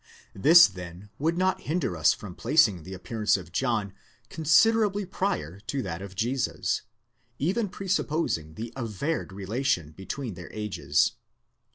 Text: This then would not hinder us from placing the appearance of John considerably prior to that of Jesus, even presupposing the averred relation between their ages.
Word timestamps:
This 0.33 0.65
then 0.65 1.11
would 1.19 1.37
not 1.37 1.61
hinder 1.61 1.95
us 1.95 2.11
from 2.11 2.33
placing 2.33 2.81
the 2.81 2.95
appearance 2.95 3.37
of 3.37 3.51
John 3.51 3.93
considerably 4.29 5.05
prior 5.05 5.59
to 5.67 5.83
that 5.83 6.01
of 6.01 6.15
Jesus, 6.15 6.81
even 7.37 7.69
presupposing 7.69 8.55
the 8.55 8.73
averred 8.75 9.31
relation 9.31 9.91
between 9.91 10.33
their 10.33 10.49
ages. 10.51 11.11